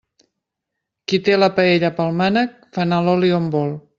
[1.11, 3.79] Qui té la paella pel mànec, fa anar l'oli on vol.